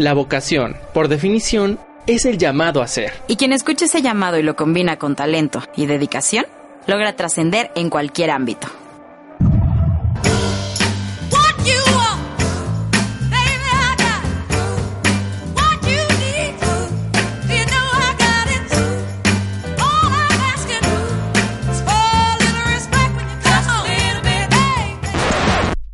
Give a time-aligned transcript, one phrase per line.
[0.00, 3.12] La vocación, por definición, es el llamado a ser.
[3.28, 6.46] Y quien escucha ese llamado y lo combina con talento y dedicación,
[6.86, 8.66] logra trascender en cualquier ámbito.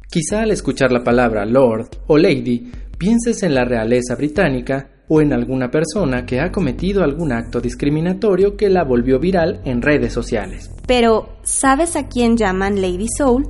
[0.08, 5.32] Quizá al escuchar la palabra Lord o Lady pienses en la realeza británica o en
[5.32, 10.70] alguna persona que ha cometido algún acto discriminatorio que la volvió viral en redes sociales.
[10.86, 13.48] Pero, ¿sabes a quién llaman Lady Soul?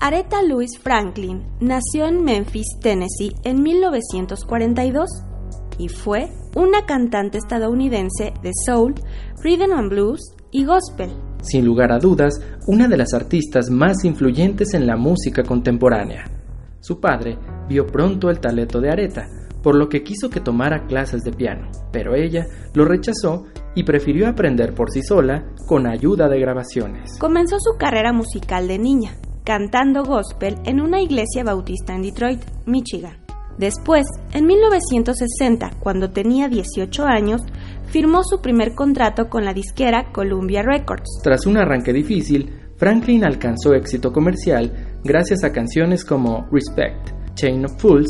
[0.00, 5.08] Aretha Louise Franklin nació en Memphis, Tennessee en 1942
[5.78, 8.94] y fue una cantante estadounidense de soul,
[9.42, 11.10] rhythm and blues y gospel.
[11.42, 16.41] Sin lugar a dudas, una de las artistas más influyentes en la música contemporánea.
[16.82, 17.38] Su padre
[17.68, 19.28] vio pronto el talento de Aretha,
[19.62, 23.44] por lo que quiso que tomara clases de piano, pero ella lo rechazó
[23.76, 27.16] y prefirió aprender por sí sola con ayuda de grabaciones.
[27.20, 29.12] Comenzó su carrera musical de niña,
[29.44, 33.16] cantando gospel en una iglesia bautista en Detroit, Michigan.
[33.58, 37.42] Después, en 1960, cuando tenía 18 años,
[37.86, 41.20] firmó su primer contrato con la disquera Columbia Records.
[41.22, 47.80] Tras un arranque difícil, Franklin alcanzó éxito comercial gracias a canciones como Respect, Chain of
[47.80, 48.08] Fools,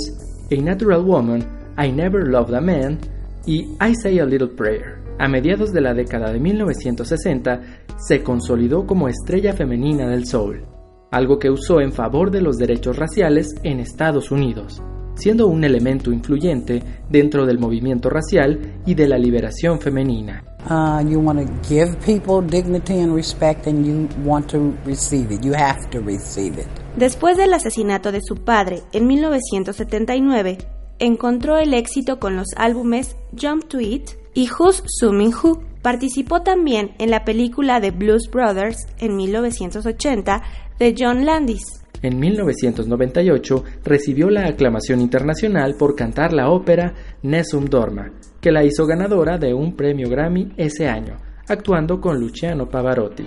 [0.50, 1.40] A Natural Woman,
[1.78, 2.98] I Never Loved a Man
[3.46, 5.02] y I Say a Little Prayer.
[5.18, 7.60] A mediados de la década de 1960
[7.96, 10.64] se consolidó como estrella femenina del soul,
[11.10, 14.82] algo que usó en favor de los derechos raciales en Estados Unidos,
[15.14, 20.42] siendo un elemento influyente dentro del movimiento racial y de la liberación femenina.
[20.68, 25.44] Uh, you want to give people dignity and respect and you want to receive it.
[25.44, 26.81] You have to receive it.
[26.96, 30.58] Después del asesinato de su padre en 1979,
[30.98, 35.62] encontró el éxito con los álbumes Jump to It y Who's Summing Who.
[35.80, 40.42] Participó también en la película The Blues Brothers en 1980
[40.78, 41.82] de John Landis.
[42.02, 48.86] En 1998 recibió la aclamación internacional por cantar la ópera Nessun Dorma, que la hizo
[48.86, 51.16] ganadora de un premio Grammy ese año,
[51.48, 53.24] actuando con Luciano Pavarotti.